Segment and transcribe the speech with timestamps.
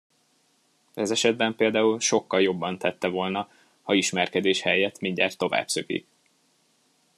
[0.93, 3.49] Ez esetben például sokkal jobban tette volna,
[3.81, 6.07] ha ismerkedés helyett mindjárt továbbszökik.